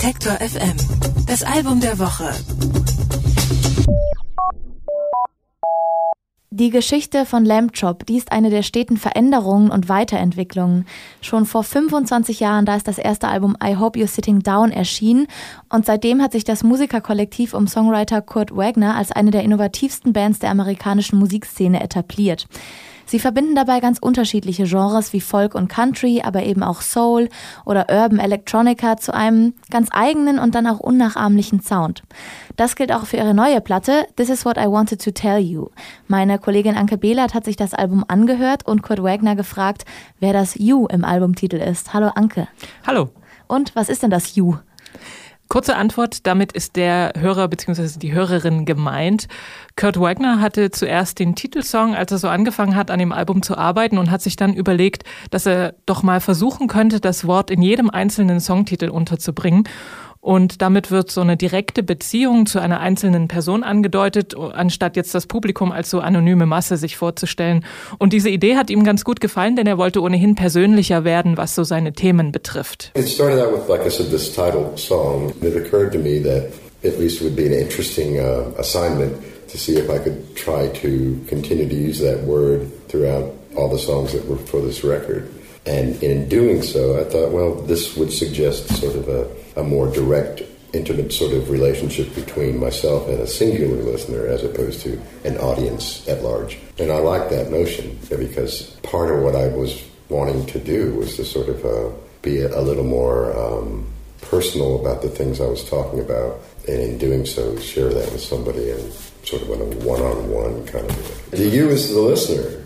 Detektor 0.00 0.34
FM. 0.34 0.76
Das 1.26 1.42
Album 1.42 1.80
der 1.80 1.98
Woche. 1.98 2.30
Die 6.50 6.70
Geschichte 6.70 7.26
von 7.26 7.44
Lamb 7.44 7.72
Chop, 7.72 8.06
die 8.06 8.16
ist 8.16 8.30
eine 8.30 8.50
der 8.50 8.62
steten 8.62 8.96
Veränderungen 8.96 9.72
und 9.72 9.88
Weiterentwicklungen. 9.88 10.86
Schon 11.20 11.46
vor 11.46 11.64
25 11.64 12.38
Jahren, 12.38 12.64
da 12.64 12.76
ist 12.76 12.86
das 12.86 12.98
erste 12.98 13.26
Album 13.26 13.56
I 13.60 13.74
Hope 13.74 13.98
You're 13.98 14.06
Sitting 14.06 14.38
Down 14.38 14.70
erschienen 14.70 15.26
und 15.68 15.84
seitdem 15.84 16.22
hat 16.22 16.30
sich 16.30 16.44
das 16.44 16.62
Musikerkollektiv 16.62 17.52
um 17.52 17.66
Songwriter 17.66 18.22
Kurt 18.22 18.56
Wagner 18.56 18.94
als 18.94 19.10
eine 19.10 19.32
der 19.32 19.42
innovativsten 19.42 20.12
Bands 20.12 20.38
der 20.38 20.50
amerikanischen 20.50 21.18
Musikszene 21.18 21.82
etabliert. 21.82 22.46
Sie 23.08 23.18
verbinden 23.18 23.54
dabei 23.54 23.80
ganz 23.80 23.98
unterschiedliche 23.98 24.64
Genres 24.64 25.14
wie 25.14 25.22
Folk 25.22 25.54
und 25.54 25.68
Country, 25.68 26.20
aber 26.22 26.42
eben 26.42 26.62
auch 26.62 26.82
Soul 26.82 27.30
oder 27.64 27.86
Urban 27.90 28.18
Electronica 28.18 28.98
zu 28.98 29.14
einem 29.14 29.54
ganz 29.70 29.88
eigenen 29.90 30.38
und 30.38 30.54
dann 30.54 30.66
auch 30.66 30.78
unnachahmlichen 30.78 31.62
Sound. 31.62 32.02
Das 32.56 32.76
gilt 32.76 32.92
auch 32.92 33.06
für 33.06 33.16
ihre 33.16 33.32
neue 33.32 33.62
Platte 33.62 34.06
This 34.16 34.28
is 34.28 34.44
what 34.44 34.58
I 34.58 34.66
wanted 34.66 35.02
to 35.02 35.10
tell 35.10 35.38
you. 35.38 35.68
Meine 36.06 36.38
Kollegin 36.38 36.76
Anke 36.76 36.98
Behlert 36.98 37.32
hat 37.32 37.46
sich 37.46 37.56
das 37.56 37.72
Album 37.72 38.04
angehört 38.06 38.66
und 38.66 38.82
Kurt 38.82 39.02
Wagner 39.02 39.36
gefragt, 39.36 39.86
wer 40.20 40.34
das 40.34 40.54
You 40.56 40.86
im 40.88 41.02
Albumtitel 41.02 41.56
ist. 41.56 41.94
Hallo 41.94 42.10
Anke. 42.14 42.46
Hallo. 42.86 43.08
Und 43.46 43.74
was 43.74 43.88
ist 43.88 44.02
denn 44.02 44.10
das 44.10 44.36
You? 44.36 44.56
Kurze 45.48 45.76
Antwort, 45.76 46.26
damit 46.26 46.52
ist 46.52 46.76
der 46.76 47.14
Hörer 47.18 47.48
bzw. 47.48 47.98
die 47.98 48.12
Hörerin 48.12 48.66
gemeint. 48.66 49.28
Kurt 49.76 49.98
Wagner 49.98 50.42
hatte 50.42 50.70
zuerst 50.70 51.18
den 51.18 51.36
Titelsong, 51.36 51.94
als 51.94 52.12
er 52.12 52.18
so 52.18 52.28
angefangen 52.28 52.76
hat, 52.76 52.90
an 52.90 52.98
dem 52.98 53.12
Album 53.12 53.40
zu 53.40 53.56
arbeiten 53.56 53.96
und 53.96 54.10
hat 54.10 54.20
sich 54.20 54.36
dann 54.36 54.52
überlegt, 54.52 55.04
dass 55.30 55.46
er 55.46 55.74
doch 55.86 56.02
mal 56.02 56.20
versuchen 56.20 56.68
könnte, 56.68 57.00
das 57.00 57.26
Wort 57.26 57.50
in 57.50 57.62
jedem 57.62 57.88
einzelnen 57.88 58.40
Songtitel 58.40 58.90
unterzubringen. 58.90 59.64
Und 60.20 60.62
damit 60.62 60.90
wird 60.90 61.10
so 61.10 61.20
eine 61.20 61.36
direkte 61.36 61.82
Beziehung 61.82 62.46
zu 62.46 62.58
einer 62.58 62.80
einzelnen 62.80 63.28
Person 63.28 63.62
angedeutet, 63.62 64.34
anstatt 64.36 64.96
jetzt 64.96 65.14
das 65.14 65.26
Publikum 65.26 65.72
als 65.72 65.90
so 65.90 66.00
anonyme 66.00 66.46
Masse 66.46 66.76
sich 66.76 66.96
vorzustellen. 66.96 67.64
Und 67.98 68.12
diese 68.12 68.28
Idee 68.28 68.56
hat 68.56 68.70
ihm 68.70 68.84
ganz 68.84 69.04
gut 69.04 69.20
gefallen, 69.20 69.56
denn 69.56 69.66
er 69.66 69.78
wollte 69.78 70.02
ohnehin 70.02 70.34
persönlicher 70.34 71.04
werden, 71.04 71.36
was 71.36 71.54
so 71.54 71.64
seine 71.64 71.92
Themen 71.92 72.32
betrifft. 72.32 72.92
It 72.94 73.08
started 73.08 73.40
out 73.40 73.52
with, 73.52 73.68
like 73.68 73.86
I 73.86 73.90
said, 73.90 74.10
this 74.10 74.32
title 74.34 74.76
song. 74.76 75.32
It 75.40 75.56
occurred 75.56 75.92
to 75.92 75.98
me 75.98 76.20
that 76.22 76.52
at 76.84 76.98
least 76.98 77.22
would 77.22 77.36
be 77.36 77.46
an 77.46 77.52
interesting 77.52 78.18
uh, 78.18 78.50
assignment 78.58 79.16
to 79.48 79.58
see 79.58 79.76
if 79.76 79.88
I 79.88 79.98
could 79.98 80.36
try 80.36 80.68
to 80.82 81.20
continue 81.26 81.68
to 81.68 81.74
use 81.74 82.00
that 82.00 82.22
word 82.24 82.70
throughout 82.88 83.32
all 83.56 83.68
the 83.68 83.78
songs 83.78 84.12
that 84.12 84.26
were 84.26 84.36
for 84.36 84.60
this 84.60 84.84
record. 84.84 85.28
And 85.66 86.02
in 86.02 86.28
doing 86.28 86.62
so, 86.62 86.98
I 86.98 87.04
thought, 87.04 87.30
well, 87.30 87.54
this 87.54 87.96
would 87.96 88.12
suggest 88.12 88.68
sort 88.76 88.96
of 88.96 89.08
a, 89.08 89.26
a 89.56 89.62
more 89.62 89.88
direct, 89.92 90.42
intimate 90.72 91.12
sort 91.12 91.32
of 91.32 91.50
relationship 91.50 92.14
between 92.14 92.58
myself 92.58 93.08
and 93.08 93.20
a 93.20 93.26
singular 93.26 93.82
listener 93.82 94.26
as 94.26 94.44
opposed 94.44 94.80
to 94.82 95.00
an 95.24 95.36
audience 95.38 96.06
at 96.08 96.22
large. 96.22 96.58
And 96.78 96.92
I 96.92 96.98
like 96.98 97.30
that 97.30 97.50
notion 97.50 97.98
because 98.08 98.70
part 98.82 99.10
of 99.10 99.22
what 99.22 99.34
I 99.34 99.48
was 99.48 99.82
wanting 100.08 100.46
to 100.46 100.58
do 100.58 100.94
was 100.94 101.16
to 101.16 101.24
sort 101.24 101.48
of 101.48 101.64
uh, 101.64 101.94
be 102.22 102.40
a, 102.42 102.60
little 102.60 102.84
more 102.84 103.36
um, 103.38 103.86
personal 104.20 104.80
about 104.80 105.02
the 105.02 105.08
things 105.08 105.40
I 105.40 105.46
was 105.46 105.68
talking 105.68 106.00
about. 106.00 106.40
And 106.66 106.80
in 106.80 106.98
doing 106.98 107.24
so, 107.24 107.58
share 107.58 107.88
that 107.88 108.12
with 108.12 108.20
somebody 108.20 108.70
and 108.70 108.92
sort 109.24 109.42
of 109.42 109.50
in 109.50 109.60
a 109.60 109.86
one-on-one 109.86 110.66
kind 110.66 110.88
of 110.88 111.32
way. 111.32 111.38
The 111.38 111.48
you 111.48 111.68
is 111.68 111.92
the 111.92 112.00
listener. 112.00 112.64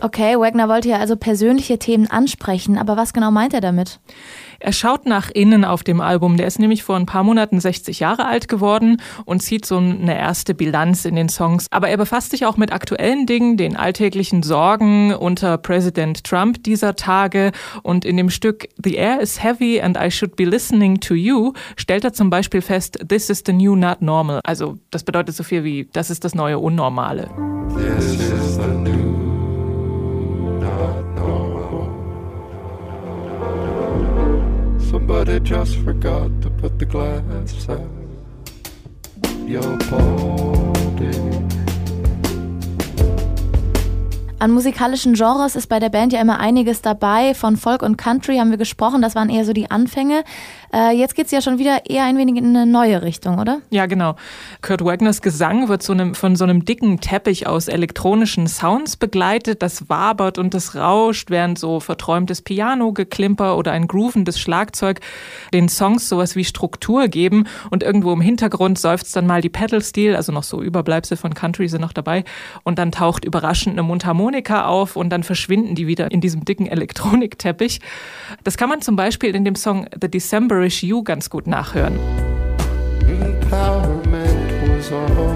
Okay, 0.00 0.38
Wagner 0.38 0.68
wollte 0.68 0.88
ja 0.88 0.98
also 0.98 1.16
persönliche 1.16 1.78
Themen 1.78 2.10
ansprechen, 2.10 2.78
aber 2.78 2.96
was 2.96 3.12
genau 3.12 3.30
meint 3.30 3.54
er 3.54 3.60
damit? 3.60 4.00
Er 4.64 4.72
schaut 4.72 5.06
nach 5.06 5.28
innen 5.28 5.64
auf 5.64 5.82
dem 5.82 6.00
Album. 6.00 6.36
Der 6.36 6.46
ist 6.46 6.60
nämlich 6.60 6.84
vor 6.84 6.94
ein 6.94 7.06
paar 7.06 7.24
Monaten 7.24 7.58
60 7.58 7.98
Jahre 7.98 8.26
alt 8.26 8.46
geworden 8.46 8.98
und 9.24 9.42
zieht 9.42 9.66
so 9.66 9.78
eine 9.78 10.16
erste 10.16 10.54
Bilanz 10.54 11.04
in 11.04 11.16
den 11.16 11.28
Songs. 11.28 11.66
Aber 11.70 11.88
er 11.88 11.96
befasst 11.96 12.30
sich 12.30 12.46
auch 12.46 12.56
mit 12.56 12.72
aktuellen 12.72 13.26
Dingen, 13.26 13.56
den 13.56 13.76
alltäglichen 13.76 14.44
Sorgen 14.44 15.14
unter 15.14 15.58
Präsident 15.58 16.22
Trump 16.22 16.62
dieser 16.62 16.94
Tage. 16.94 17.50
Und 17.82 18.04
in 18.04 18.16
dem 18.16 18.30
Stück 18.30 18.68
The 18.82 18.94
Air 18.94 19.20
is 19.20 19.42
Heavy 19.42 19.80
and 19.80 19.98
I 20.00 20.12
Should 20.12 20.36
Be 20.36 20.44
Listening 20.44 21.00
to 21.00 21.14
You 21.14 21.54
stellt 21.76 22.04
er 22.04 22.12
zum 22.12 22.30
Beispiel 22.30 22.62
fest, 22.62 23.00
This 23.08 23.30
is 23.30 23.42
the 23.44 23.52
new 23.52 23.74
not 23.74 24.00
normal. 24.00 24.40
Also 24.44 24.78
das 24.92 25.02
bedeutet 25.02 25.34
so 25.34 25.42
viel 25.42 25.64
wie, 25.64 25.88
das 25.92 26.08
ist 26.08 26.24
das 26.24 26.36
neue 26.36 26.60
Unnormale. 26.60 27.28
This 27.74 28.14
is 28.14 28.54
the 28.56 28.68
new 28.68 29.31
Somebody 35.04 35.40
just 35.40 35.74
forgot 35.78 36.30
to 36.42 36.48
put 36.48 36.78
the 36.78 36.86
glass 36.86 37.68
out 37.68 37.80
your 39.48 39.76
body. 39.90 41.42
An 44.38 44.52
musikalischen 44.52 45.14
Genres 45.14 45.56
ist 45.56 45.68
bei 45.68 45.80
der 45.80 45.88
Band 45.88 46.12
ja 46.12 46.20
immer 46.20 46.38
einiges 46.38 46.82
dabei. 46.82 47.34
Von 47.34 47.56
Folk 47.56 47.82
und 47.82 47.96
Country 47.96 48.36
haben 48.38 48.50
wir 48.50 48.58
gesprochen, 48.58 49.02
das 49.02 49.16
waren 49.16 49.28
eher 49.28 49.44
so 49.44 49.52
die 49.52 49.72
Anfänge. 49.72 50.22
Äh, 50.72 50.96
jetzt 50.96 51.14
geht 51.14 51.26
es 51.26 51.32
ja 51.32 51.40
schon 51.40 51.58
wieder 51.58 51.88
eher 51.88 52.04
ein 52.04 52.16
wenig 52.16 52.36
in 52.36 52.56
eine 52.56 52.66
neue 52.66 53.02
Richtung, 53.02 53.38
oder? 53.38 53.60
Ja, 53.70 53.86
genau. 53.86 54.16
Kurt 54.62 54.84
Wagners 54.84 55.22
Gesang 55.22 55.68
wird 55.68 55.82
so 55.82 55.92
einem, 55.92 56.14
von 56.14 56.36
so 56.36 56.44
einem 56.44 56.64
dicken 56.64 57.00
Teppich 57.00 57.46
aus 57.46 57.68
elektronischen 57.68 58.46
Sounds 58.46 58.96
begleitet. 58.96 59.62
Das 59.62 59.88
wabert 59.88 60.38
und 60.38 60.54
das 60.54 60.74
rauscht, 60.74 61.30
während 61.30 61.58
so 61.58 61.80
verträumtes 61.80 62.42
Piano-Geklimper 62.42 63.56
oder 63.56 63.72
ein 63.72 63.86
groovendes 63.86 64.38
Schlagzeug 64.38 65.00
den 65.52 65.68
Songs 65.68 66.08
sowas 66.08 66.36
wie 66.36 66.44
Struktur 66.44 67.08
geben. 67.08 67.44
Und 67.70 67.82
irgendwo 67.82 68.12
im 68.12 68.20
Hintergrund 68.20 68.78
seufzt 68.78 69.14
dann 69.14 69.26
mal 69.26 69.40
die 69.40 69.50
Pedal-Steel, 69.50 70.16
also 70.16 70.32
noch 70.32 70.42
so 70.42 70.62
Überbleibsel 70.62 71.16
von 71.16 71.34
Country 71.34 71.68
sind 71.68 71.80
noch 71.80 71.92
dabei. 71.92 72.24
Und 72.62 72.78
dann 72.78 72.92
taucht 72.92 73.24
überraschend 73.24 73.74
eine 73.74 73.82
Mundharmonika 73.82 74.22
Harmonika 74.22 74.66
auf 74.66 74.96
und 74.96 75.10
dann 75.10 75.22
verschwinden 75.22 75.74
die 75.74 75.86
wieder 75.86 76.10
in 76.10 76.20
diesem 76.20 76.44
dicken 76.44 76.66
Elektronikteppich. 76.66 77.80
Das 78.44 78.56
kann 78.56 78.68
man 78.68 78.82
zum 78.82 78.96
Beispiel 78.96 79.34
in 79.34 79.44
dem 79.44 79.56
Song 79.56 79.86
The 80.00 80.08
Decemberish 80.62 80.82
You 80.84 81.02
ganz 81.02 81.28
gut 81.28 81.46
nachhören. 81.46 81.98
Empowerment 83.08 84.52
was 84.68 84.92
on 84.92 85.31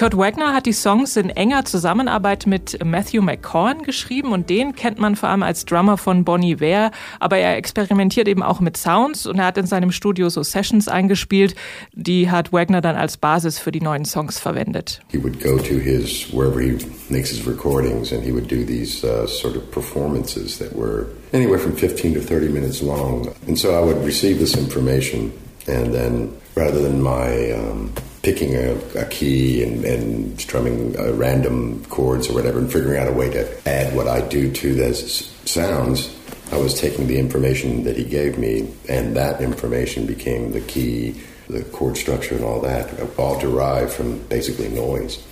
Kurt 0.00 0.16
Wagner 0.16 0.54
hat 0.54 0.64
die 0.64 0.72
Songs 0.72 1.18
in 1.18 1.28
enger 1.28 1.66
Zusammenarbeit 1.66 2.46
mit 2.46 2.82
Matthew 2.82 3.20
McCowan 3.20 3.82
geschrieben 3.82 4.32
und 4.32 4.48
den 4.48 4.74
kennt 4.74 4.98
man 4.98 5.14
vor 5.14 5.28
allem 5.28 5.42
als 5.42 5.66
Drummer 5.66 5.98
von 5.98 6.24
Bonnie 6.24 6.58
Ware, 6.58 6.90
aber 7.18 7.36
er 7.36 7.58
experimentiert 7.58 8.26
eben 8.26 8.42
auch 8.42 8.60
mit 8.60 8.78
Sounds 8.78 9.26
und 9.26 9.38
er 9.38 9.44
hat 9.44 9.58
in 9.58 9.66
seinem 9.66 9.92
Studio 9.92 10.30
so 10.30 10.42
Sessions 10.42 10.88
eingespielt, 10.88 11.54
die 11.92 12.30
hat 12.30 12.50
Wagner 12.50 12.80
dann 12.80 12.96
als 12.96 13.18
Basis 13.18 13.58
für 13.58 13.72
die 13.72 13.82
neuen 13.82 14.06
Songs 14.06 14.40
verwendet. 14.40 15.02
He 15.12 15.22
would 15.22 15.38
go 15.38 15.58
to 15.58 15.74
his 15.74 16.32
wherever 16.32 16.62
he 16.62 16.78
makes 17.10 17.28
his 17.28 17.46
recordings 17.46 18.10
and 18.10 18.24
he 18.24 18.32
would 18.32 18.50
do 18.50 18.64
these 18.64 19.06
uh, 19.06 19.26
sort 19.26 19.54
of 19.54 19.70
performances 19.70 20.56
that 20.56 20.74
were 20.74 21.08
anywhere 21.34 21.58
from 21.58 21.76
15 21.76 22.14
to 22.14 22.20
30 22.20 22.48
minutes 22.48 22.80
long. 22.80 23.28
And 23.46 23.58
so 23.58 23.68
I 23.74 23.84
would 23.84 24.02
receive 24.02 24.38
this 24.38 24.56
information 24.56 25.30
and 25.68 25.92
then 25.92 26.32
rather 26.56 26.80
than 26.80 27.02
my 27.02 27.52
um, 27.52 27.92
picking 28.22 28.54
a, 28.54 28.74
a 28.96 29.06
key 29.06 29.62
and, 29.62 29.84
and, 29.84 30.40
strumming 30.40 30.98
uh, 30.98 31.12
random 31.12 31.82
chords 31.86 32.28
or 32.28 32.34
whatever 32.34 32.58
and 32.58 32.70
figuring 32.70 33.00
out 33.00 33.08
a 33.08 33.12
way 33.12 33.30
to 33.30 33.68
add 33.68 33.94
what 33.96 34.06
I 34.06 34.20
do 34.28 34.52
to 34.52 34.74
those 34.74 35.26
sounds, 35.46 36.14
I 36.52 36.58
was 36.58 36.78
taking 36.78 37.06
the 37.06 37.18
information 37.18 37.84
that 37.84 37.96
he 37.96 38.04
gave 38.04 38.36
me, 38.38 38.74
and 38.88 39.16
that 39.16 39.40
information 39.40 40.04
became 40.04 40.52
the 40.52 40.60
key, 40.60 41.20
the 41.48 41.62
chord 41.64 41.96
structure 41.96 42.34
and 42.34 42.44
all 42.44 42.60
that, 42.60 42.92
all 43.18 43.38
derived 43.38 43.92
from 43.92 44.18
basically 44.24 44.68
noise. 44.68 45.24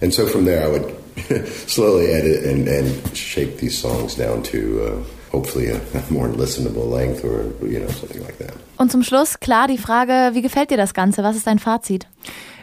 And 0.00 0.12
so 0.12 0.26
from 0.26 0.44
there, 0.44 0.64
I 0.64 0.68
would 0.68 1.48
slowly 1.68 2.12
edit 2.12 2.44
and, 2.44 2.68
and 2.68 3.16
shape 3.16 3.56
these 3.58 3.78
songs 3.78 4.16
down 4.16 4.42
to. 4.44 4.84
Uh, 4.84 5.04
hopefully 5.34 5.68
a 5.70 5.80
more 6.10 6.28
listenable 6.28 6.88
length 6.90 7.24
or 7.24 7.52
you 7.66 7.80
know 7.80 7.90
something 7.90 8.22
like 8.22 8.38
that. 8.38 8.54
Und 8.76 8.90
zum 8.90 9.02
Schluss 9.02 9.40
klar 9.40 9.68
die 9.68 9.78
Frage, 9.78 10.30
wie 10.34 10.42
gefällt 10.42 10.70
dir 10.70 10.76
das 10.76 10.94
Ganze? 10.94 11.22
Was 11.22 11.36
ist 11.36 11.46
dein 11.46 11.58
Fazit? 11.58 12.06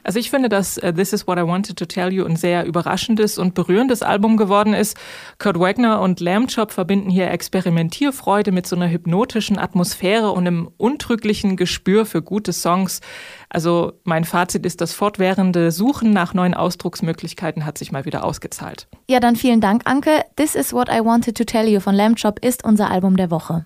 Also 0.03 0.19
ich 0.19 0.29
finde, 0.29 0.49
dass 0.49 0.77
uh, 0.77 0.91
This 0.91 1.13
Is 1.13 1.27
What 1.27 1.37
I 1.37 1.43
Wanted 1.43 1.77
to 1.77 1.85
Tell 1.85 2.11
You 2.11 2.25
ein 2.25 2.35
sehr 2.35 2.65
überraschendes 2.65 3.37
und 3.37 3.53
berührendes 3.53 4.01
Album 4.01 4.37
geworden 4.37 4.73
ist. 4.73 4.97
Kurt 5.39 5.59
Wagner 5.59 6.01
und 6.01 6.19
Lamb 6.19 6.49
Chop 6.53 6.71
verbinden 6.71 7.09
hier 7.09 7.29
Experimentierfreude 7.31 8.51
mit 8.51 8.67
so 8.67 8.75
einer 8.75 8.89
hypnotischen 8.89 9.57
Atmosphäre 9.57 10.31
und 10.31 10.47
einem 10.47 10.69
untrüglichen 10.77 11.57
Gespür 11.57 12.05
für 12.05 12.21
gute 12.21 12.53
Songs. 12.53 13.01
Also 13.49 13.93
mein 14.03 14.23
Fazit 14.23 14.65
ist, 14.65 14.81
das 14.81 14.93
fortwährende 14.93 15.71
Suchen 15.71 16.11
nach 16.11 16.33
neuen 16.33 16.53
Ausdrucksmöglichkeiten 16.53 17.65
hat 17.65 17.77
sich 17.77 17.91
mal 17.91 18.05
wieder 18.05 18.23
ausgezahlt. 18.23 18.87
Ja, 19.09 19.19
dann 19.19 19.35
vielen 19.35 19.61
Dank, 19.61 19.83
Anke. 19.85 20.23
This 20.35 20.55
Is 20.55 20.73
What 20.73 20.89
I 20.89 21.03
Wanted 21.03 21.37
to 21.37 21.43
Tell 21.43 21.67
You 21.67 21.79
von 21.79 21.95
Lamb 21.95 22.17
Chop 22.21 22.43
ist 22.43 22.63
unser 22.63 22.89
Album 22.89 23.17
der 23.17 23.29
Woche. 23.31 23.65